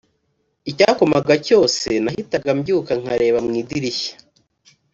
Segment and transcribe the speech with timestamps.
[0.69, 4.13] Icyakomaga cyose nahitaga mbyuka nkareba mu idirishya